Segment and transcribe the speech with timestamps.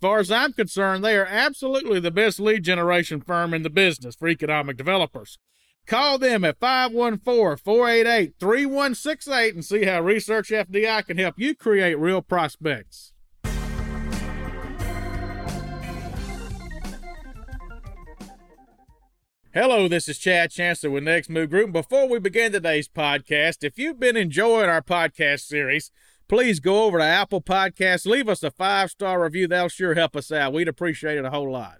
[0.00, 4.14] far as I'm concerned, they are absolutely the best lead generation firm in the business
[4.14, 5.38] for economic developers.
[5.86, 11.98] Call them at 514 488 3168 and see how Research FDI can help you create
[11.98, 13.12] real prospects.
[19.54, 21.72] Hello, this is Chad Chancellor with Next Move Group.
[21.72, 25.90] Before we begin today's podcast, if you've been enjoying our podcast series,
[26.28, 29.48] please go over to Apple Podcasts, leave us a five star review.
[29.48, 30.52] That'll sure help us out.
[30.52, 31.78] We'd appreciate it a whole lot.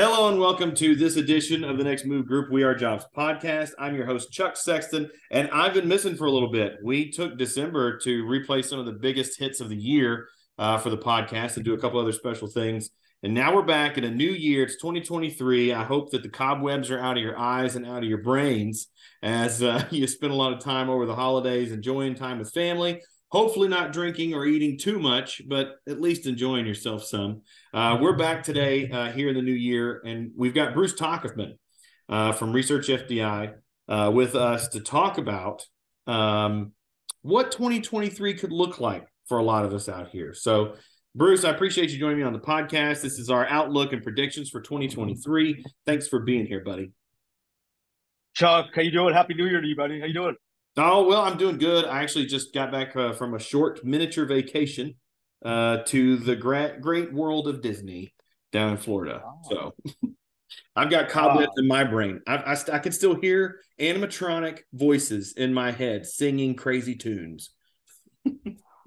[0.00, 3.72] Hello and welcome to this edition of the Next Move Group We Are Jobs podcast.
[3.78, 6.76] I'm your host, Chuck Sexton, and I've been missing for a little bit.
[6.82, 10.26] We took December to replay some of the biggest hits of the year
[10.56, 12.88] uh, for the podcast and do a couple other special things.
[13.22, 14.64] And now we're back in a new year.
[14.64, 15.74] It's 2023.
[15.74, 18.86] I hope that the cobwebs are out of your eyes and out of your brains
[19.22, 23.02] as uh, you spend a lot of time over the holidays enjoying time with family
[23.30, 27.42] hopefully not drinking or eating too much, but at least enjoying yourself some.
[27.72, 31.52] Uh, we're back today uh, here in the new year, and we've got Bruce Tockerman
[32.08, 33.54] uh, from Research FDI
[33.88, 35.64] uh, with us to talk about
[36.06, 36.72] um,
[37.22, 40.34] what 2023 could look like for a lot of us out here.
[40.34, 40.74] So,
[41.14, 43.00] Bruce, I appreciate you joining me on the podcast.
[43.02, 45.64] This is our outlook and predictions for 2023.
[45.86, 46.92] Thanks for being here, buddy.
[48.34, 49.14] Chuck, how you doing?
[49.14, 50.00] Happy New Year to you, buddy.
[50.00, 50.36] How you doing?
[50.76, 51.84] Oh well, I'm doing good.
[51.84, 54.94] I actually just got back uh, from a short miniature vacation
[55.44, 58.14] uh, to the great great world of Disney
[58.52, 59.22] down in Florida.
[59.24, 59.40] Oh.
[59.50, 59.74] So
[60.76, 62.20] I've got cobwebs in my brain.
[62.26, 67.50] I, I, I can still hear animatronic voices in my head singing crazy tunes.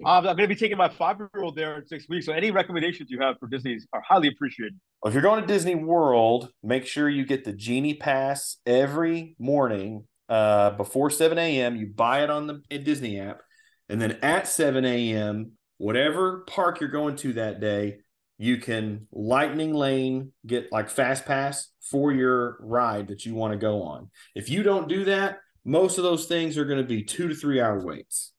[0.06, 2.26] I'm going to be taking my five year old there in six weeks.
[2.26, 4.80] So, any recommendations you have for Disney's are highly appreciated.
[5.02, 9.36] Well, if you're going to Disney World, make sure you get the Genie Pass every
[9.40, 11.76] morning uh, before 7 a.m.
[11.76, 13.44] You buy it on the Disney app.
[13.88, 18.00] And then at 7 a.m., whatever park you're going to that day,
[18.40, 23.60] you can lightning lane get like fast pass for your ride that you want to
[23.60, 24.10] go on.
[24.34, 27.36] If you don't do that, most of those things are going to be two to
[27.36, 28.32] three hour waits.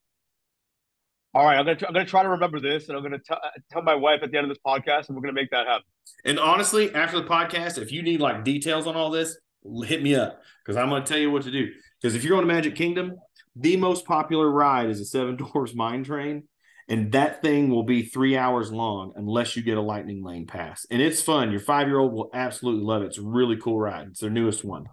[1.32, 3.34] All right, I'm gonna I'm gonna try to remember this, and I'm gonna t-
[3.72, 5.82] tell my wife at the end of this podcast, and we're gonna make that happen.
[6.24, 9.36] And honestly, after the podcast, if you need like details on all this,
[9.84, 11.70] hit me up because I'm going to tell you what to do.
[12.00, 13.16] Because if you're going to Magic Kingdom,
[13.56, 16.44] the most popular ride is a Seven Dwarfs Mine Train,
[16.88, 20.86] and that thing will be three hours long unless you get a Lightning Lane pass.
[20.90, 21.50] And it's fun.
[21.50, 23.06] Your five year old will absolutely love it.
[23.06, 24.08] It's a really cool ride.
[24.08, 24.86] It's their newest one.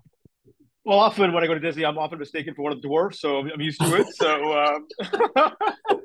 [0.83, 3.19] Well, often when I go to Disney, I'm often mistaken for one of the dwarfs,
[3.19, 4.07] so I'm used to it.
[4.15, 4.57] So.
[4.57, 5.97] Um...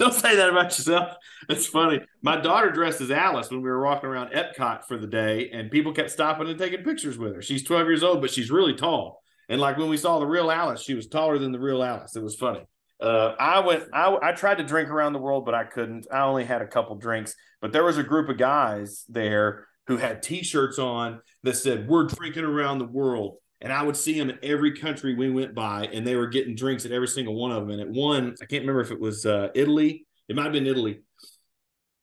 [0.00, 1.16] Don't say that about yourself.
[1.50, 2.00] It's funny.
[2.22, 5.70] My daughter dressed as Alice when we were walking around Epcot for the day, and
[5.70, 7.42] people kept stopping and taking pictures with her.
[7.42, 9.22] She's 12 years old, but she's really tall.
[9.50, 12.16] And like when we saw the real Alice, she was taller than the real Alice.
[12.16, 12.62] It was funny.
[12.98, 13.84] Uh, I went.
[13.92, 16.06] I, I tried to drink around the world, but I couldn't.
[16.10, 17.34] I only had a couple drinks.
[17.60, 22.04] But there was a group of guys there who had T-shirts on that said "We're
[22.04, 25.88] drinking around the world." And I would see them in every country we went by,
[25.92, 27.70] and they were getting drinks at every single one of them.
[27.70, 30.06] And at one, I can't remember if it was uh, Italy.
[30.28, 31.00] It might have been Italy.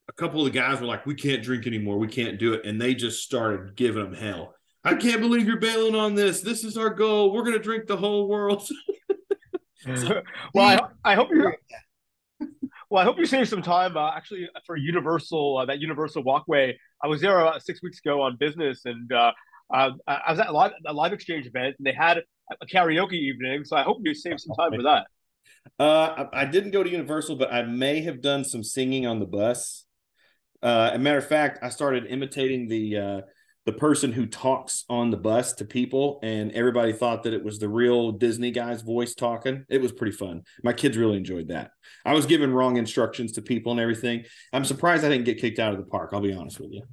[0.10, 1.98] A couple of the guys were like, "We can't drink anymore.
[1.98, 4.54] We can't do it," and they just started giving them hell.
[4.84, 6.42] I can't believe you're bailing on this.
[6.42, 7.34] This is our goal.
[7.34, 8.70] We're going to drink the whole world.
[9.96, 10.22] so,
[10.54, 11.58] well, I, I, hope you're.
[12.90, 16.78] Well, I hope you save some time uh, actually for Universal, uh, that Universal walkway.
[17.04, 19.12] I was there uh, six weeks ago on business, and
[19.74, 22.22] uh, uh, I was at a live, a live exchange event and they had
[22.62, 23.66] a karaoke evening.
[23.66, 25.08] So I hope you saved some time for that.
[25.80, 29.26] Uh, I didn't go to Universal, but I may have done some singing on the
[29.26, 29.86] bus.
[30.62, 33.22] Uh, a matter of fact, I started imitating the uh,
[33.66, 37.60] the person who talks on the bus to people, and everybody thought that it was
[37.60, 39.66] the real Disney guy's voice talking.
[39.70, 40.44] It was pretty fun.
[40.64, 41.72] My kids really enjoyed that.
[42.06, 44.24] I was giving wrong instructions to people and everything.
[44.54, 46.12] I'm surprised I didn't get kicked out of the park.
[46.14, 46.84] I'll be honest with you.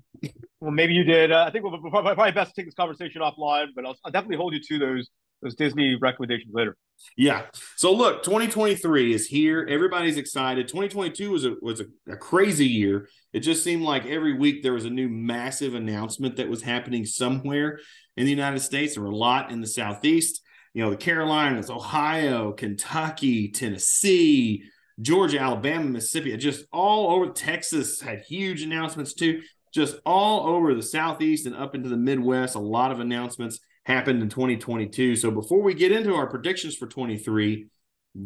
[0.61, 1.31] Well, maybe you did.
[1.31, 4.37] Uh, I think we'll, we'll probably best take this conversation offline, but I'll, I'll definitely
[4.37, 5.11] hold you to those
[5.43, 6.77] those Disney recommendations later.
[7.17, 7.43] Yeah.
[7.77, 9.67] So look, 2023 is here.
[9.69, 10.67] Everybody's excited.
[10.69, 13.09] 2022 was a was a, a, crazy year.
[13.33, 17.05] It just seemed like every week there was a new massive announcement that was happening
[17.05, 17.79] somewhere
[18.17, 18.95] in the United States.
[18.95, 20.41] There were a lot in the Southeast.
[20.73, 24.65] You know, the Carolinas, Ohio, Kentucky, Tennessee,
[25.01, 29.43] Georgia, Alabama, Mississippi, just all over Texas had huge announcements too.
[29.75, 34.23] Just all over the Southeast and up into the Midwest, a lot of announcements happened
[34.23, 35.17] in 2022.
[35.17, 37.67] So before we get into our predictions for 23,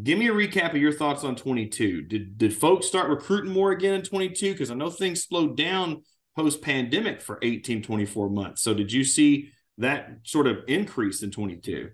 [0.02, 2.02] give me a recap of your thoughts on 22.
[2.02, 4.52] Did did folks start recruiting more again in 22?
[4.52, 6.02] Because I know things slowed down
[6.36, 8.62] post pandemic for 18, 24 months.
[8.62, 11.90] So did you see that sort of increase in 22?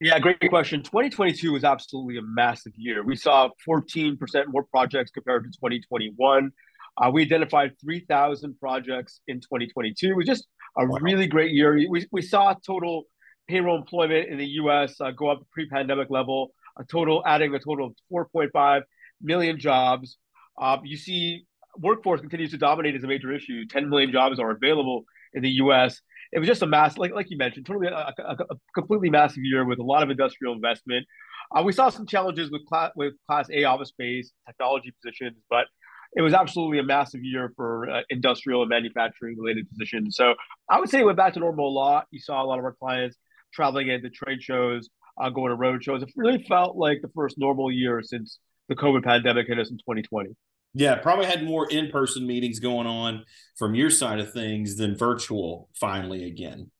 [0.00, 0.82] Yeah, great question.
[0.82, 3.04] 2022 was absolutely a massive year.
[3.04, 4.18] We saw 14%
[4.48, 6.50] more projects compared to 2021.
[7.00, 10.10] Uh, we identified 3,000 projects in 2022.
[10.10, 10.46] It was just
[10.78, 10.98] a wow.
[11.00, 11.74] really great year.
[11.74, 13.04] We, we saw total
[13.48, 15.00] payroll employment in the U.S.
[15.00, 18.82] Uh, go up to pre-pandemic level, a total adding a total of 4.5
[19.20, 20.18] million jobs.
[20.60, 21.46] Uh, you see,
[21.78, 23.66] workforce continues to dominate as a major issue.
[23.66, 25.04] 10 million jobs are available
[25.34, 26.00] in the U.S.
[26.32, 29.42] It was just a mass, like like you mentioned, totally a, a, a completely massive
[29.42, 31.06] year with a lot of industrial investment.
[31.54, 35.66] Uh, we saw some challenges with class with Class A office space, technology positions, but
[36.14, 40.16] it was absolutely a massive year for uh, industrial and manufacturing related positions.
[40.16, 40.34] So
[40.68, 42.06] I would say it went back to normal a lot.
[42.10, 43.16] You saw a lot of our clients
[43.52, 44.88] traveling into trade shows,
[45.20, 46.02] uh, going to road shows.
[46.02, 48.38] It really felt like the first normal year since
[48.68, 50.30] the COVID pandemic hit us in 2020.
[50.74, 53.24] Yeah, probably had more in person meetings going on
[53.56, 56.70] from your side of things than virtual finally again.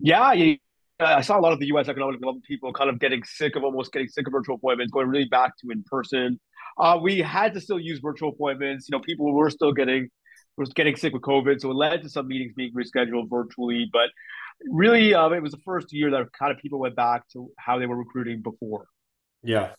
[0.00, 0.56] Yeah, yeah.
[1.00, 1.88] I saw a lot of the U.S.
[1.88, 5.08] economic development people kind of getting sick of almost getting sick of virtual appointments, going
[5.08, 6.40] really back to in person.
[6.78, 8.88] Uh, we had to still use virtual appointments.
[8.88, 10.08] You know, people were still getting
[10.56, 13.88] was getting sick with COVID, so it led to some meetings being rescheduled virtually.
[13.92, 14.10] But
[14.70, 17.78] really, um, it was the first year that kind of people went back to how
[17.78, 18.86] they were recruiting before.
[19.42, 19.70] Yeah,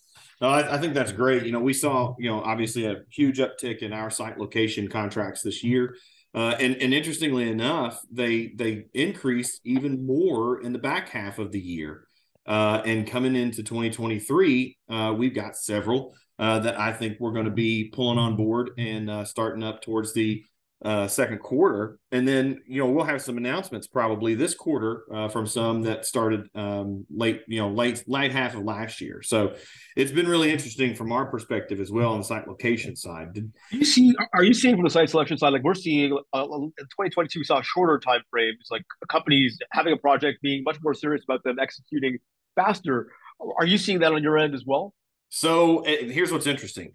[0.41, 1.43] no, I, I, think that's great.
[1.43, 5.41] You know, we saw, you know, obviously a huge uptick in our site location contracts
[5.41, 5.95] this year.
[6.35, 11.51] Uh, and, and interestingly enough, they they increased even more in the back half of
[11.51, 12.05] the year.
[12.45, 17.45] Uh, and coming into 2023, uh, we've got several uh, that I think we're going
[17.45, 20.43] to be pulling on board and uh, starting up towards the
[20.83, 21.97] uh, second quarter.
[22.11, 26.05] And then, you know, we'll have some announcements probably this quarter uh, from some that
[26.05, 29.21] started um, late, you know, late, late half of last year.
[29.23, 29.55] So
[29.95, 33.33] it's been really interesting from our perspective as well on the site location side.
[33.33, 36.43] Did you see, are you seeing from the site selection side, like we're seeing uh,
[36.43, 40.77] uh in 2022, we saw shorter time frames, like companies having a project being much
[40.83, 42.17] more serious about them executing
[42.55, 43.11] faster.
[43.57, 44.93] Are you seeing that on your end as well?
[45.35, 46.93] So here's what's interesting.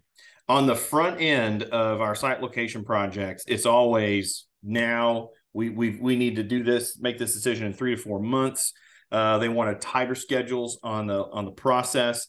[0.49, 6.15] On the front end of our site location projects, it's always now we we we
[6.15, 8.73] need to do this, make this decision in three to four months.
[9.11, 12.25] Uh, they wanted tighter schedules on the on the process,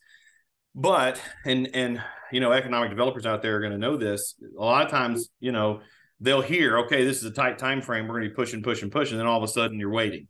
[0.75, 4.35] but and and you know economic developers out there are going to know this.
[4.59, 5.81] A lot of times, you know,
[6.21, 8.07] they'll hear, okay, this is a tight time frame.
[8.07, 10.29] We're going to be pushing, pushing, pushing, and then all of a sudden you're waiting.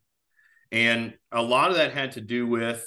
[0.70, 2.86] And a lot of that had to do with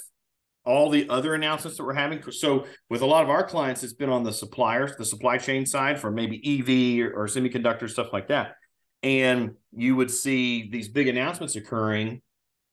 [0.66, 2.22] all the other announcements that we're having.
[2.32, 5.64] So with a lot of our clients, it's been on the suppliers, the supply chain
[5.64, 8.56] side for maybe EV or, or semiconductor stuff like that.
[9.02, 12.20] And you would see these big announcements occurring,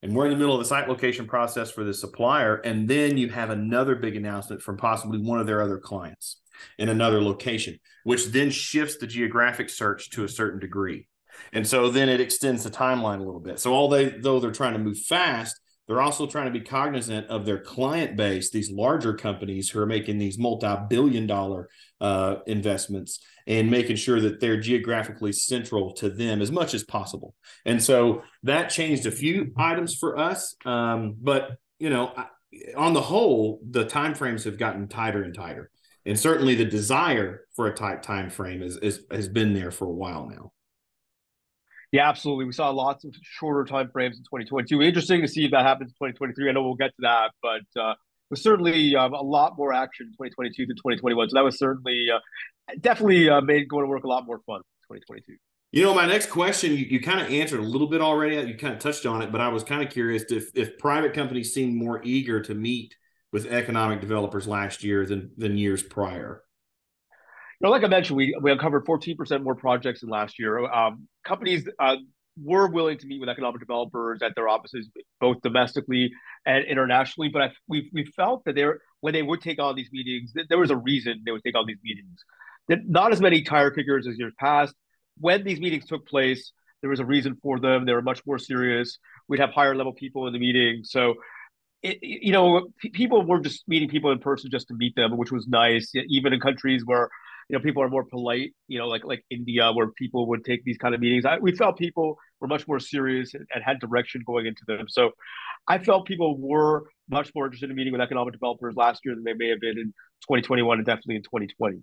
[0.02, 3.16] and we're in the middle of the site location process for the supplier, and then
[3.16, 6.40] you have another big announcement from possibly one of their other clients
[6.78, 11.06] in another location, which then shifts the geographic search to a certain degree.
[11.52, 13.60] And so then it extends the timeline a little bit.
[13.60, 17.26] So all they though they're trying to move fast, they're also trying to be cognizant
[17.28, 21.68] of their client base, these larger companies who are making these multi-billion dollar
[22.00, 27.34] uh, investments and making sure that they're geographically central to them as much as possible.
[27.66, 30.56] And so that changed a few items for us.
[30.64, 32.14] Um, but, you know,
[32.76, 35.70] on the whole, the timeframes have gotten tighter and tighter.
[36.06, 39.86] And certainly the desire for a tight time frame is, is, has been there for
[39.86, 40.52] a while now.
[41.94, 42.46] Yeah, absolutely.
[42.46, 44.82] We saw lots of shorter time frames in 2022.
[44.82, 46.48] Interesting to see if that happens in 2023.
[46.48, 47.94] I know we'll get to that, but uh,
[48.30, 51.28] was certainly um, a lot more action in 2022 than 2021.
[51.28, 52.18] So that was certainly uh,
[52.80, 54.62] definitely uh, made going to work a lot more fun.
[54.90, 55.36] 2022.
[55.70, 58.44] You know, my next question, you, you kind of answered a little bit already.
[58.44, 61.12] You kind of touched on it, but I was kind of curious if if private
[61.12, 62.96] companies seemed more eager to meet
[63.32, 66.42] with economic developers last year than than years prior
[67.70, 70.58] like I mentioned, we we uncovered 14% more projects than last year.
[70.70, 71.96] Um, companies, uh,
[72.42, 74.88] were willing to meet with economic developers at their offices,
[75.20, 76.12] both domestically
[76.46, 77.28] and internationally.
[77.28, 80.58] But I, we we felt that there when they would take on these meetings, there
[80.58, 82.24] was a reason they would take on these meetings.
[82.68, 84.74] That not as many tire kickers as years past.
[85.18, 87.84] When these meetings took place, there was a reason for them.
[87.84, 88.98] They were much more serious.
[89.28, 90.82] We'd have higher level people in the meeting.
[90.82, 91.14] So,
[91.82, 95.30] it, you know, people were just meeting people in person just to meet them, which
[95.30, 95.92] was nice.
[96.08, 97.10] Even in countries where
[97.48, 100.64] you know people are more polite you know like like india where people would take
[100.64, 101.24] these kind of meetings.
[101.24, 104.86] I, we felt people were much more serious and, and, had direction going into them.
[104.88, 105.10] So
[105.68, 109.24] i felt people were much more interested in meeting with economic developers last year than
[109.24, 111.82] they may have been in 2021 and definitely in 2020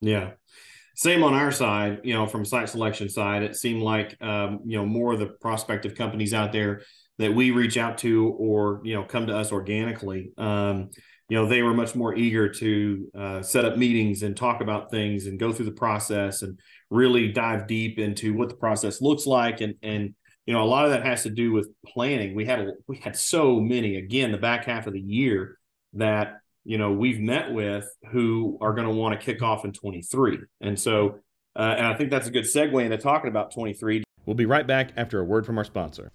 [0.00, 0.32] yeah.
[0.94, 4.76] Same on our side you know from site selection side it seemed like um, you
[4.76, 6.82] know more of the prospective companies out there
[7.18, 10.90] that we reach out to or you know come to us organically um,
[11.28, 14.90] you know they were much more eager to uh, set up meetings and talk about
[14.90, 16.58] things and go through the process and
[16.90, 19.60] really dive deep into what the process looks like.
[19.60, 20.14] And and
[20.46, 22.34] you know a lot of that has to do with planning.
[22.34, 25.58] We had we had so many again the back half of the year
[25.94, 29.72] that you know we've met with who are going to want to kick off in
[29.72, 31.18] 23 and so
[31.56, 34.66] uh, and i think that's a good segue into talking about 23 we'll be right
[34.66, 36.12] back after a word from our sponsor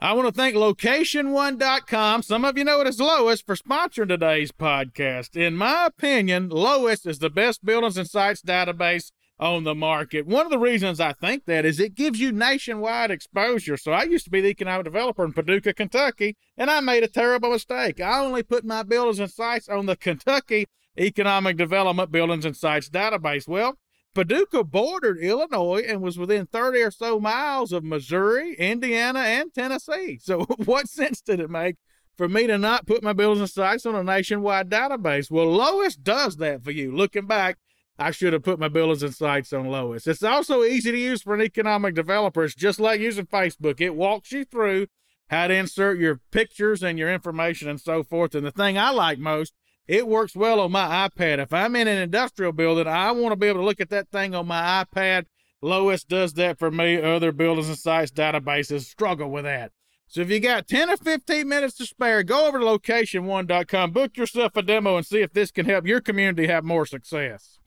[0.00, 2.22] I want to thank location1.com.
[2.22, 5.36] Some of you know it as Lois for sponsoring today's podcast.
[5.36, 10.24] In my opinion, Lois is the best buildings and sites database on the market.
[10.24, 13.76] One of the reasons I think that is it gives you nationwide exposure.
[13.76, 17.08] So I used to be the economic developer in Paducah, Kentucky, and I made a
[17.08, 18.00] terrible mistake.
[18.00, 22.88] I only put my buildings and sites on the Kentucky Economic Development Buildings and Sites
[22.88, 23.48] database.
[23.48, 23.78] Well,
[24.14, 30.18] Paducah bordered Illinois and was within 30 or so miles of Missouri, Indiana, and Tennessee.
[30.20, 31.76] So, what sense did it make
[32.16, 35.30] for me to not put my buildings and sites on a nationwide database?
[35.30, 36.94] Well, Lois does that for you.
[36.94, 37.58] Looking back,
[37.98, 40.06] I should have put my buildings and sites on Lois.
[40.06, 42.44] It's also easy to use for an economic developer.
[42.44, 43.80] It's just like using Facebook.
[43.80, 44.86] It walks you through
[45.28, 48.34] how to insert your pictures and your information and so forth.
[48.34, 49.52] And the thing I like most
[49.88, 51.38] it works well on my iPad.
[51.38, 54.10] If I'm in an industrial building, I want to be able to look at that
[54.10, 55.24] thing on my iPad.
[55.62, 57.00] Lois does that for me.
[57.00, 59.72] Other buildings and sites databases struggle with that.
[60.06, 64.16] So if you got 10 or 15 minutes to spare, go over to location1.com, book
[64.16, 67.58] yourself a demo, and see if this can help your community have more success.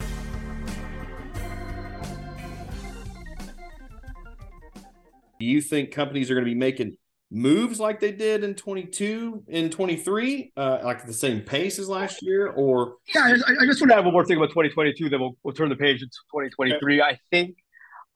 [5.39, 6.97] Do you think companies are going to be making
[7.31, 12.21] moves like they did in 22 in 23 uh like the same pace as last
[12.21, 15.21] year or yeah i, I just want to have one more thing about 2022 then
[15.21, 17.09] we'll, we'll turn the page into 2023 okay.
[17.09, 17.55] i think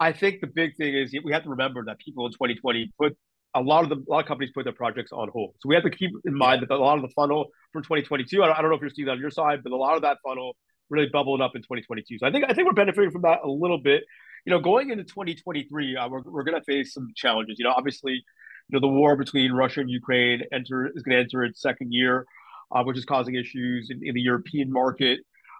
[0.01, 3.17] i think the big thing is we have to remember that people in 2020 put
[3.55, 5.53] a lot of the a lot of companies put their projects on hold.
[5.61, 8.43] So we have to keep in mind that a lot of the funnel for 2022
[8.43, 9.95] i don't, I don't know if you're seeing that on your side but a lot
[9.95, 10.57] of that funnel
[10.89, 13.49] really bubbled up in 2022 so i think i think we're benefiting from that a
[13.49, 14.03] little bit.
[14.45, 17.57] You know going into 2023 uh, we're, we're going to face some challenges.
[17.57, 18.23] You know obviously
[18.69, 21.93] you know the war between Russia and Ukraine enter is going to enter its second
[21.93, 22.25] year,
[22.71, 25.19] uh, which is causing issues in, in the European market.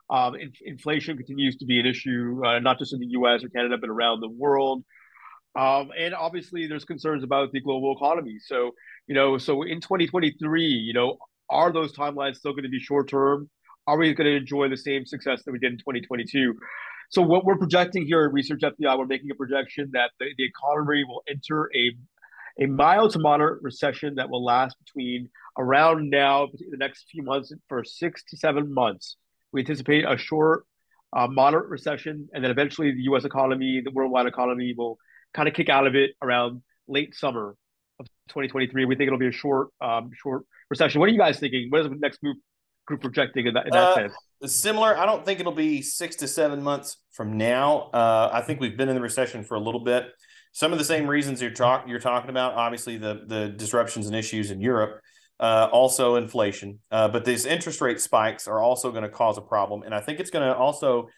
[0.09, 3.43] Um, in, inflation continues to be an issue, uh, not just in the U.S.
[3.43, 4.83] or Canada, but around the world.
[5.55, 8.37] Um, and obviously, there's concerns about the global economy.
[8.39, 8.71] So,
[9.07, 11.17] you know, so in 2023, you know,
[11.49, 13.49] are those timelines still going to be short term?
[13.87, 16.55] Are we going to enjoy the same success that we did in 2022?
[17.09, 20.45] So, what we're projecting here at Research FDI, we're making a projection that the, the
[20.45, 21.95] economy will enter a
[22.59, 27.51] a mild to moderate recession that will last between around now, the next few months,
[27.67, 29.17] for six to seven months.
[29.51, 30.65] We anticipate a short,
[31.15, 33.25] uh, moderate recession, and then eventually the U.S.
[33.25, 34.97] economy, the worldwide economy, will
[35.33, 37.55] kind of kick out of it around late summer
[37.99, 38.85] of 2023.
[38.85, 40.99] We think it'll be a short, um, short recession.
[40.99, 41.67] What are you guys thinking?
[41.69, 42.37] What is the next move
[42.85, 44.13] group projecting in that, in that uh, sense?
[44.45, 44.97] Similar.
[44.97, 47.89] I don't think it'll be six to seven months from now.
[47.93, 50.07] Uh, I think we've been in the recession for a little bit
[50.55, 52.53] some of the same reasons you're talk you're talking about.
[52.53, 55.01] Obviously, the the disruptions and issues in Europe,
[55.37, 59.41] uh, also inflation, uh, but these interest rate spikes are also going to cause a
[59.41, 61.09] problem, and I think it's going to also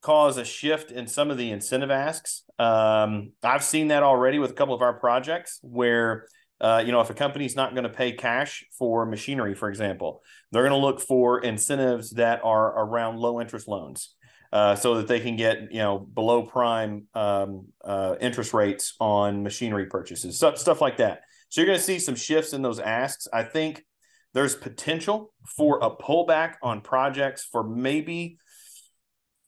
[0.00, 2.42] cause a shift in some of the incentive asks.
[2.58, 6.26] Um, I've seen that already with a couple of our projects where.
[6.58, 10.22] Uh, you know, if a company's not going to pay cash for machinery, for example,
[10.50, 14.15] they're going to look for incentives that are around low interest loans
[14.56, 19.42] uh, so that they can get you know below prime um, uh, interest rates on
[19.42, 21.20] machinery purchases, stuff stuff like that.
[21.50, 23.28] So you're going to see some shifts in those asks.
[23.30, 23.84] I think
[24.32, 28.38] there's potential for a pullback on projects for maybe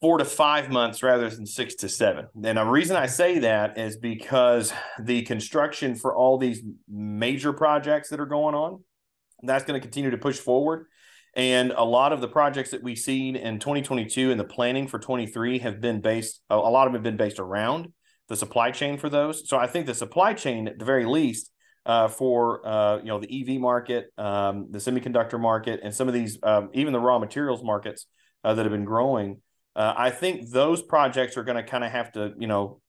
[0.03, 2.27] four to five months rather than six to seven.
[2.45, 8.11] And the reason I say that is because the construction for all these major projects
[8.11, 8.85] that are going on,
[9.43, 10.85] that's going to continue to push forward.
[11.38, 14.99] And a lot of the projects that we've seen in 2022 and the planning for
[14.99, 17.92] 23 have been based, a lot of them have been based around
[18.28, 19.49] the supply chain for those.
[19.49, 21.52] So I think the supply chain, at the very least,
[21.87, 26.12] uh, for uh, you know the EV market, um, the semiconductor market, and some of
[26.12, 28.07] these, um, even the raw materials markets
[28.42, 29.40] uh, that have been growing.
[29.76, 32.80] Uh, I think those projects are going to kind of have to, you know,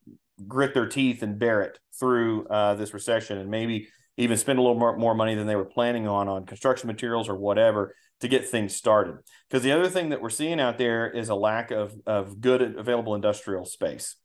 [0.47, 3.87] grit their teeth and bear it through uh, this recession, and maybe
[4.17, 7.29] even spend a little more, more money than they were planning on on construction materials
[7.29, 9.17] or whatever to get things started.
[9.49, 12.61] Because the other thing that we're seeing out there is a lack of, of good
[12.61, 14.15] available industrial space,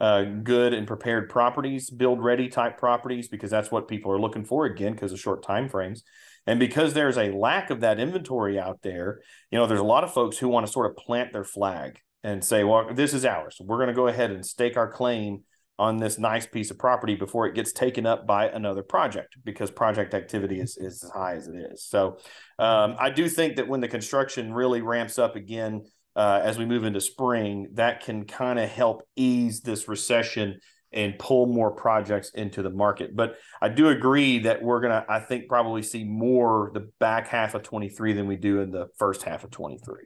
[0.00, 4.44] uh, good and prepared properties, build ready type properties, because that's what people are looking
[4.44, 6.02] for again, because of short time frames.
[6.46, 9.20] And because there's a lack of that inventory out there,
[9.50, 12.00] you know, there's a lot of folks who want to sort of plant their flag
[12.22, 13.56] and say, well, this is ours.
[13.60, 15.42] We're going to go ahead and stake our claim
[15.78, 19.70] on this nice piece of property before it gets taken up by another project because
[19.70, 21.84] project activity is, is as high as it is.
[21.84, 22.18] So
[22.58, 25.82] um, I do think that when the construction really ramps up again
[26.16, 30.60] uh, as we move into spring, that can kind of help ease this recession
[30.92, 33.16] and pull more projects into the market.
[33.16, 37.26] But I do agree that we're going to, I think, probably see more the back
[37.26, 40.04] half of 23 than we do in the first half of 23.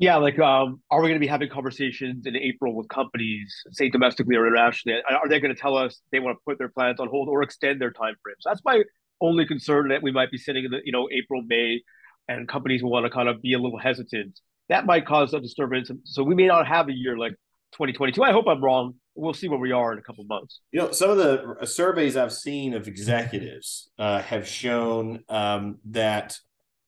[0.00, 3.90] Yeah, like, um, are we going to be having conversations in April with companies, say
[3.90, 5.00] domestically or internationally?
[5.10, 7.42] Are they going to tell us they want to put their plans on hold or
[7.42, 8.42] extend their time frames?
[8.44, 8.84] That's my
[9.20, 11.82] only concern that we might be sitting in the, you know, April, May,
[12.28, 14.38] and companies will want to kind of be a little hesitant.
[14.68, 15.90] That might cause a disturbance.
[16.04, 17.32] So we may not have a year like
[17.72, 18.22] 2022.
[18.22, 18.94] I hope I'm wrong.
[19.16, 20.60] We'll see where we are in a couple months.
[20.70, 26.38] You know, some of the surveys I've seen of executives uh, have shown um, that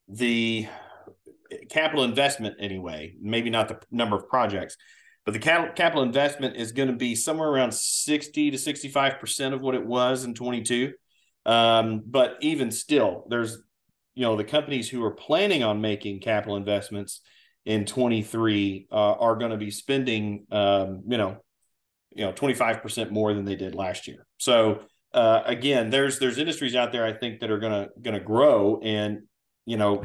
[0.07, 0.69] the
[1.69, 4.76] capital investment anyway, maybe not the number of projects,
[5.25, 9.75] but the capital investment is going to be somewhere around 60 to 65% of what
[9.75, 10.92] it was in 22.
[11.46, 13.59] Um, but even still, there's,
[14.14, 17.20] you know, the companies who are planning on making capital investments
[17.64, 21.37] in 23 uh, are going to be spending, um, you know,
[22.11, 24.27] you know, 25% more than they did last year.
[24.38, 24.81] So,
[25.12, 28.25] uh, again, there's, there's industries out there, I think that are going to, going to
[28.25, 29.22] grow and,
[29.66, 30.05] you know,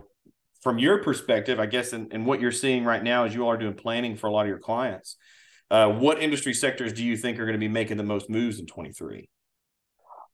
[0.65, 3.57] from your perspective, I guess, and, what you're seeing right now as you all are
[3.57, 5.15] doing planning for a lot of your clients,
[5.69, 8.57] uh, what industry sectors do you think are going to be making the most moves
[8.57, 9.29] in 23?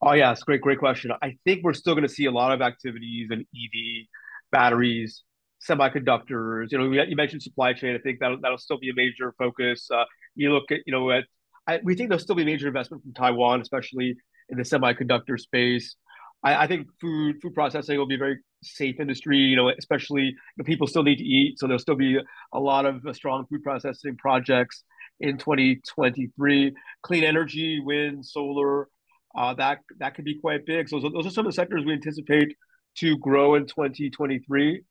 [0.01, 1.11] Oh yeah, it's great, great question.
[1.21, 4.07] I think we're still going to see a lot of activities in EV,
[4.53, 5.23] batteries,
[5.69, 6.71] semiconductors.
[6.71, 7.93] You know, you mentioned supply chain.
[7.93, 9.91] I think that'll that'll still be a major focus.
[9.91, 11.25] Uh, you look at, you know, at
[11.67, 14.15] I, we think there'll still be major investment from Taiwan, especially
[14.47, 15.97] in the semiconductor space.
[16.41, 19.37] I, I, think food food processing will be very safe industry.
[19.37, 22.19] You know, especially you know, people still need to eat, so there'll still be
[22.53, 24.83] a lot of uh, strong food processing projects
[25.19, 26.73] in 2023.
[27.03, 28.87] Clean energy, wind, solar,
[29.35, 30.89] uh, that that could be quite big.
[30.89, 32.55] So those, are some of the sectors we anticipate
[32.97, 34.83] to grow in 2023.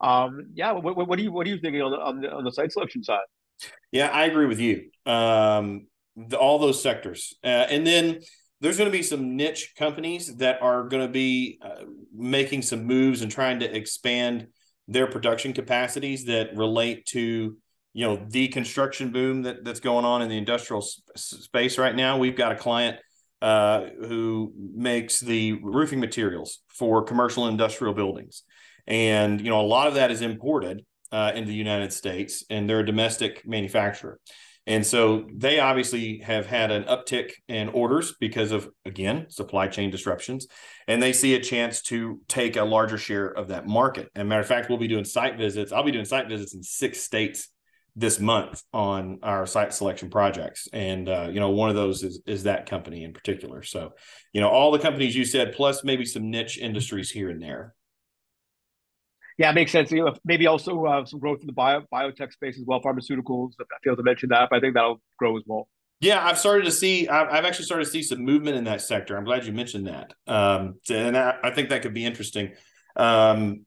[0.00, 2.30] Um, yeah, what, what, what, are you what are you thinking on the, on the
[2.30, 3.18] on the site selection side?
[3.90, 4.90] Yeah, I agree with you.
[5.06, 8.20] Um, the, all those sectors, uh, and then
[8.60, 12.84] there's going to be some niche companies that are going to be uh, making some
[12.84, 14.48] moves and trying to expand
[14.88, 17.56] their production capacities that relate to
[17.94, 20.82] you know the construction boom that, that's going on in the industrial
[21.16, 22.18] space right now.
[22.18, 22.98] We've got a client
[23.40, 28.42] uh, who makes the roofing materials for commercial and industrial buildings.
[28.86, 32.68] And you know a lot of that is imported uh, into the united states and
[32.68, 34.18] they're a domestic manufacturer
[34.68, 39.90] and so they obviously have had an uptick in orders because of, again, supply chain
[39.90, 40.46] disruptions.
[40.86, 44.10] And they see a chance to take a larger share of that market.
[44.14, 45.72] And matter of fact, we'll be doing site visits.
[45.72, 47.48] I'll be doing site visits in six states
[47.96, 50.68] this month on our site selection projects.
[50.70, 53.62] And, uh, you know, one of those is, is that company in particular.
[53.62, 53.92] So,
[54.34, 57.74] you know, all the companies you said, plus maybe some niche industries here and there.
[59.38, 59.92] Yeah, it makes sense.
[59.92, 63.52] You know, maybe also uh, some growth in the bio, biotech space as well, pharmaceuticals.
[63.60, 65.68] I failed to mention that, but I think that'll grow as well.
[66.00, 67.08] Yeah, I've started to see.
[67.08, 69.16] I've, I've actually started to see some movement in that sector.
[69.16, 72.52] I'm glad you mentioned that, um, and I, I, think that could be interesting.
[72.96, 73.64] Um,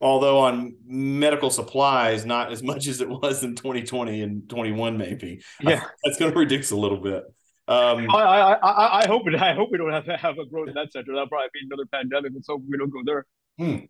[0.00, 5.42] although on medical supplies, not as much as it was in 2020 and 21, maybe.
[5.60, 7.24] Yeah, that's going to reduce a little bit.
[7.68, 9.40] Um, I, I, I, I, hope it.
[9.40, 11.12] I hope we don't have to have a growth in that sector.
[11.12, 13.26] That'll probably be another pandemic, and so we don't go there.
[13.58, 13.84] Hmm.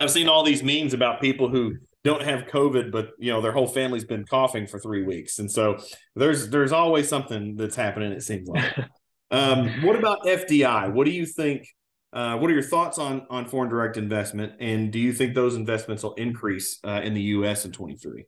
[0.00, 3.52] I've seen all these memes about people who don't have COVID, but you know their
[3.52, 5.78] whole family's been coughing for three weeks, and so
[6.14, 8.12] there's there's always something that's happening.
[8.12, 8.78] It seems like.
[9.30, 10.92] um, what about FDI?
[10.92, 11.66] What do you think?
[12.12, 15.56] Uh, what are your thoughts on on foreign direct investment, and do you think those
[15.56, 17.64] investments will increase uh, in the U.S.
[17.64, 18.24] in 23?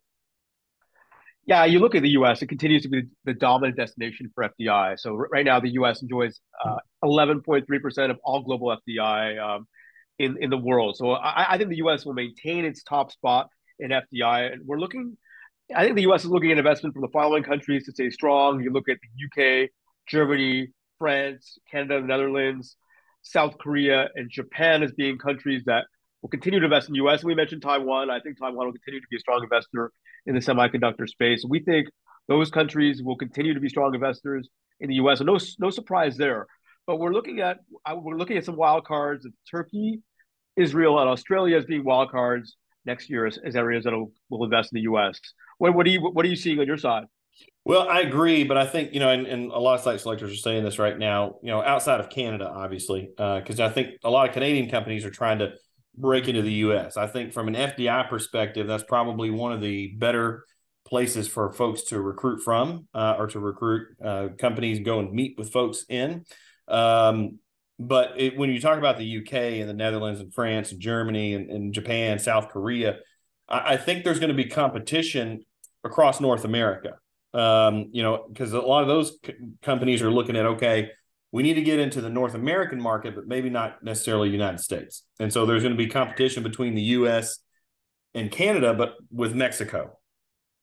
[1.46, 2.42] Yeah, you look at the U.S.
[2.42, 4.98] It continues to be the dominant destination for FDI.
[4.98, 6.02] So right now, the U.S.
[6.02, 9.40] enjoys uh, 11.3 percent of all global FDI.
[9.40, 9.66] Um,
[10.20, 10.96] in in the world.
[10.96, 12.04] So I, I think the U.S.
[12.04, 15.16] will maintain its top spot in FDI, and we're looking.
[15.74, 16.24] I think the U.S.
[16.24, 18.60] is looking at investment from the following countries to stay strong.
[18.60, 19.70] You look at the U.K.,
[20.06, 22.76] Germany, France, Canada, the Netherlands,
[23.22, 25.84] South Korea, and Japan as being countries that
[26.20, 27.20] will continue to invest in the U.S.
[27.20, 28.10] And we mentioned Taiwan.
[28.10, 29.90] I think Taiwan will continue to be a strong investor
[30.26, 31.44] in the semiconductor space.
[31.48, 31.88] We think
[32.28, 34.48] those countries will continue to be strong investors
[34.80, 35.20] in the U.S.
[35.20, 36.46] And no, no surprise there.
[36.86, 39.26] But we're looking at we're looking at some wild cards.
[39.50, 40.02] Turkey,
[40.60, 44.72] Israel, and Australia as being wild cards next year as, as areas that will, invest
[44.72, 45.20] in the U.S.
[45.58, 47.04] What, what are you what are you seeing on your side?
[47.64, 50.32] Well, I agree, but I think you know, and, and a lot of site selectors
[50.32, 51.36] are saying this right now.
[51.42, 55.04] You know, outside of Canada, obviously, because uh, I think a lot of Canadian companies
[55.04, 55.52] are trying to
[55.96, 56.96] break into the U.S.
[56.96, 60.44] I think from an FDI perspective, that's probably one of the better
[60.86, 65.36] places for folks to recruit from uh, or to recruit uh, companies go and meet
[65.38, 66.24] with folks in.
[66.66, 67.38] Um,
[67.80, 71.34] but it, when you talk about the UK and the Netherlands and France and Germany
[71.34, 72.98] and, and Japan, South Korea,
[73.48, 75.40] I, I think there's going to be competition
[75.82, 76.98] across North America.
[77.32, 80.90] Um, you know, because a lot of those c- companies are looking at okay,
[81.32, 85.04] we need to get into the North American market, but maybe not necessarily United States.
[85.18, 87.38] And so there's going to be competition between the U.S.
[88.14, 89.99] and Canada, but with Mexico.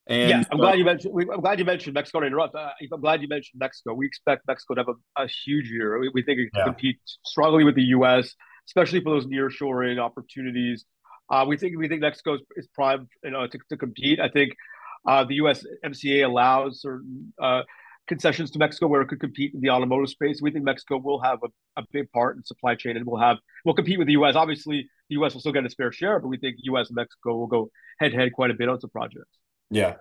[0.10, 1.14] And yeah, I'm glad you mentioned.
[1.34, 2.22] I'm glad you mentioned Mexico.
[2.22, 3.94] To interrupt, uh, I'm glad you mentioned Mexico.
[3.94, 6.00] We expect Mexico to have a, a huge year.
[6.00, 6.64] We, we think it can yeah.
[6.66, 8.34] compete strongly with the U.S.,
[8.68, 10.86] especially for those nearshoring opportunities.
[11.30, 14.20] Uh, we think we think Mexico is, is primed, you know, to, to compete.
[14.22, 14.54] I think
[15.06, 15.66] uh, the U.S.
[15.86, 17.64] MCA allows certain uh,
[18.08, 20.42] concessions to Mexico where it could compete in the automotive space.
[20.42, 23.38] We think Mexico will have a, a big part in supply chain and will have
[23.66, 24.36] will compete with the U.S.
[24.36, 25.34] Obviously, the U.S.
[25.34, 26.88] will still get its fair share, but we think U.S.
[26.88, 29.38] and Mexico will go head to head quite a bit on some projects.
[29.70, 29.96] Yeah,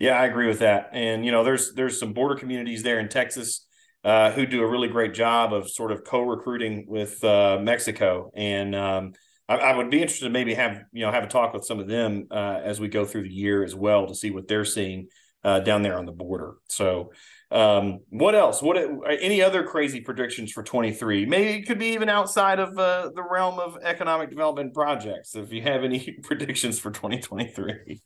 [0.00, 0.90] yeah, I agree with that.
[0.92, 3.66] And you know, there's there's some border communities there in Texas
[4.04, 8.74] uh, who do a really great job of sort of co-recruiting with uh, Mexico, and
[8.74, 9.12] um,
[9.48, 11.78] I, I, would be interested to maybe have you know have a talk with some
[11.78, 14.64] of them uh, as we go through the year as well to see what they're
[14.64, 15.06] seeing
[15.44, 16.54] uh, down there on the border.
[16.68, 17.12] So.
[17.52, 18.62] Um, what else?
[18.62, 18.78] What
[19.20, 21.26] any other crazy predictions for 23?
[21.26, 25.36] Maybe it could be even outside of uh, the realm of economic development projects.
[25.36, 28.00] If you have any predictions for 2023.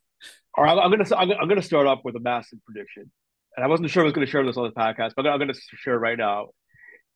[0.57, 3.11] All right, I'm gonna I'm gonna start off with a massive prediction,
[3.57, 5.53] and I wasn't sure I was gonna share this on the podcast, but I'm gonna
[5.55, 6.49] share right now.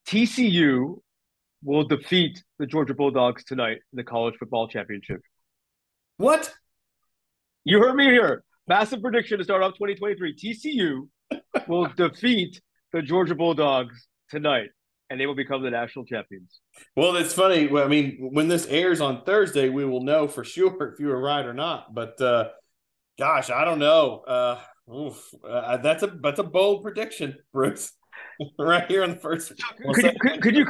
[0.06, 1.00] TCU
[1.62, 5.22] will defeat the Georgia Bulldogs tonight in the college football championship.
[6.18, 6.52] What?
[7.64, 8.44] You heard me here.
[8.68, 10.36] Massive prediction to start off 2023.
[10.36, 11.08] TCU
[11.66, 12.60] will defeat
[12.92, 14.68] the Georgia Bulldogs tonight,
[15.08, 16.60] and they will become the national champions.
[16.94, 17.70] Well, it's funny.
[17.74, 21.20] I mean, when this airs on Thursday, we will know for sure if you were
[21.20, 21.94] right or not.
[21.94, 22.50] But uh,
[23.20, 24.20] Gosh, I don't know.
[24.20, 24.58] Uh,
[24.90, 27.92] oof, uh, that's a that's a bold prediction, Bruce.
[28.58, 29.52] right here on the first.
[29.92, 30.66] Could, you, could, could, you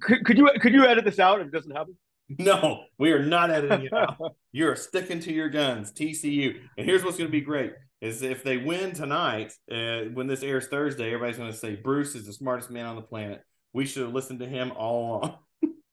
[0.00, 1.96] could, could you could you edit this out if it doesn't happen?
[2.38, 4.16] No, we are not editing it out.
[4.52, 6.60] You're sticking to your guns, TCU.
[6.78, 10.44] And here's what's going to be great: is if they win tonight, uh, when this
[10.44, 13.42] airs Thursday, everybody's going to say Bruce is the smartest man on the planet.
[13.72, 15.38] We should have listened to him all along.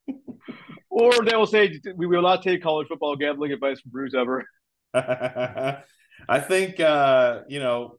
[0.91, 4.45] or they will say we will not take college football gambling advice from Bruce ever.
[6.28, 7.97] I think uh, you know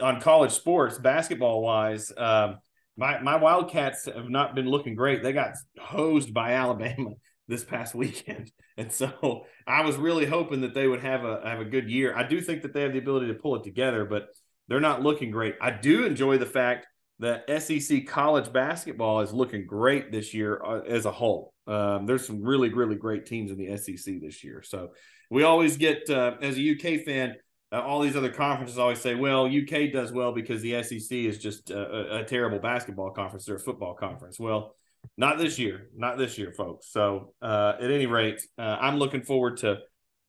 [0.00, 2.58] on college sports, basketball wise, um,
[2.96, 5.22] my my Wildcats have not been looking great.
[5.22, 7.10] They got hosed by Alabama
[7.48, 11.60] this past weekend, and so I was really hoping that they would have a have
[11.60, 12.14] a good year.
[12.14, 14.26] I do think that they have the ability to pull it together, but
[14.68, 15.54] they're not looking great.
[15.60, 16.86] I do enjoy the fact
[17.18, 21.54] that SEC college basketball is looking great this year uh, as a whole.
[21.66, 24.90] Um, there's some really really great teams in the SEC this year, so
[25.32, 27.36] we always get uh, as a UK fan.
[27.72, 31.38] Uh, all these other conferences always say, "Well, UK does well because the SEC is
[31.38, 34.76] just a, a terrible basketball conference or a football conference." Well,
[35.16, 36.92] not this year, not this year, folks.
[36.92, 39.78] So, uh, at any rate, uh, I'm looking forward to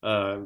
[0.02, 0.38] uh,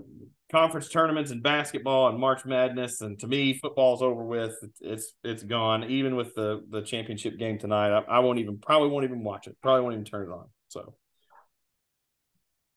[0.50, 3.00] conference tournaments and basketball and March Madness.
[3.00, 4.56] And to me, football's over with.
[4.80, 5.84] It's it's gone.
[5.84, 9.46] Even with the the championship game tonight, I, I won't even probably won't even watch
[9.46, 9.56] it.
[9.62, 10.46] Probably won't even turn it on.
[10.66, 10.94] So.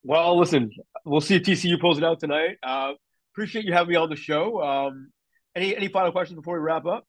[0.04, 0.72] Well, listen,
[1.06, 2.58] we'll see if TCU pulls it out tonight.
[2.64, 2.94] Uh,
[3.34, 4.62] appreciate you having me on the show.
[4.62, 5.12] Um,
[5.56, 7.06] any any final questions before we wrap up?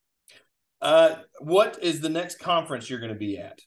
[0.80, 3.60] Uh, what is the next conference you're going to be at?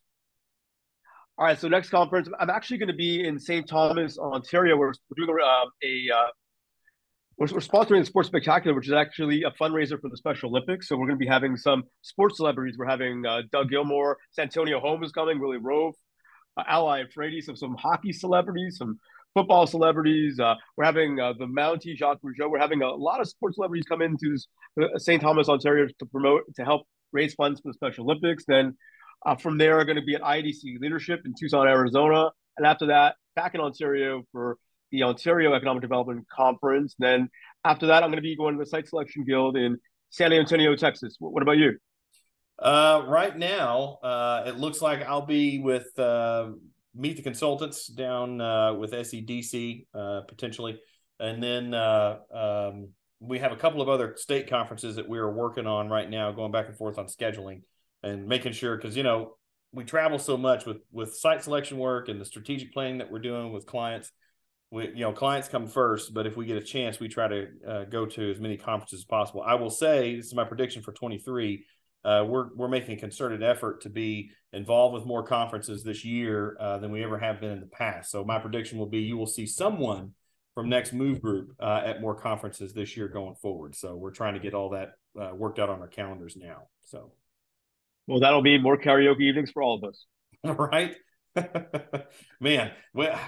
[1.38, 3.68] All right, so next conference, I'm actually going to be in St.
[3.68, 4.78] Thomas, Ontario.
[4.78, 6.28] We're, we're doing uh, a uh,
[7.38, 10.88] we're, we're, sponsoring the Sports Spectacular, which is actually a fundraiser for the Special Olympics.
[10.88, 12.78] So we're going to be having some sports celebrities.
[12.78, 15.94] We're having uh, Doug Gilmour, Santonio Holmes coming, Willie Roaf,
[16.56, 19.00] uh, Ally Frady, some some hockey celebrities, some
[19.36, 20.40] football celebrities.
[20.40, 22.50] Uh, we're having uh, the Mountie Jacques Rougeau.
[22.50, 24.38] We're having a lot of sports celebrities come into
[24.82, 25.22] uh, St.
[25.22, 28.46] Thomas, Ontario, to promote to help raise funds for the Special Olympics.
[28.48, 28.76] Then
[29.26, 32.32] uh, from there, are going to be at IDC Leadership in Tucson, Arizona.
[32.58, 34.58] and after that, back in Ontario for
[34.92, 36.96] the Ontario Economic Development Conference.
[36.98, 37.30] Then
[37.66, 39.78] after that, I'm going to be going to the Site Selection Guild in
[40.12, 41.18] San Antonio, Texas.
[41.20, 41.74] What about you?
[42.58, 46.52] Uh, right now, uh, it looks like I'll be with uh,
[46.96, 50.80] Meet the Consultants down uh, with SEDC uh, potentially,
[51.20, 55.32] and then uh, um, we have a couple of other state conferences that we are
[55.32, 57.62] working on right now, going back and forth on scheduling
[58.04, 59.36] and making sure because you know
[59.72, 63.20] we travel so much with with site selection work and the strategic planning that we're
[63.20, 64.12] doing with clients.
[64.72, 67.48] We, you know, clients come first, but if we get a chance, we try to
[67.68, 69.44] uh, go to as many conferences as possible.
[69.46, 71.66] I will say this is my prediction for 23
[72.06, 76.56] uh, we're we're making a concerted effort to be involved with more conferences this year
[76.60, 78.12] uh, than we ever have been in the past.
[78.12, 80.14] So my prediction will be you will see someone
[80.54, 83.76] from Next Move Group uh, at more conferences this year going forward.
[83.76, 86.68] So we're trying to get all that uh, worked out on our calendars now.
[86.86, 87.12] So,
[88.08, 90.06] well, that'll be more karaoke evenings for all of us.
[90.44, 90.96] right,
[92.40, 92.72] man.
[92.94, 93.20] Well,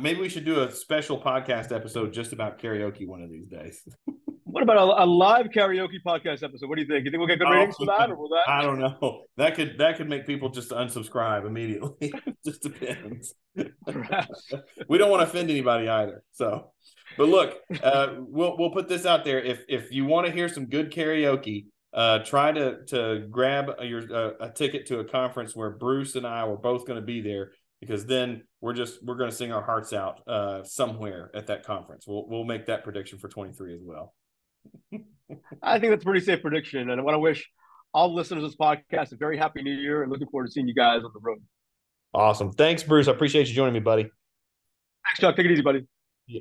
[0.00, 3.82] maybe we should do a special podcast episode just about karaoke one of these days.
[4.50, 6.68] What about a, a, live karaoke podcast episode?
[6.68, 7.04] What do you think?
[7.04, 8.48] You think we'll get good oh, ratings for that, or will that?
[8.48, 9.22] I don't know.
[9.36, 12.12] That could that could make people just unsubscribe immediately.
[12.44, 13.32] just depends.
[13.54, 16.24] we don't want to offend anybody either.
[16.32, 16.72] So,
[17.16, 19.40] but look, uh, we'll we'll put this out there.
[19.40, 24.02] If if you want to hear some good karaoke, uh, try to to grab your
[24.12, 27.20] uh, a ticket to a conference where Bruce and I were both going to be
[27.20, 31.46] there because then we're just we're going to sing our hearts out uh, somewhere at
[31.46, 32.06] that conference.
[32.06, 34.14] We'll we'll make that prediction for 23 as well.
[35.62, 36.90] I think that's a pretty safe prediction.
[36.90, 37.48] And I want to wish
[37.94, 40.68] all listeners of this podcast a very happy new year and looking forward to seeing
[40.68, 41.38] you guys on the road.
[42.12, 42.52] Awesome.
[42.52, 43.08] Thanks, Bruce.
[43.08, 44.02] I appreciate you joining me, buddy.
[44.02, 45.36] Thanks, Chuck.
[45.36, 45.86] Take it easy, buddy.
[46.26, 46.40] Yeah.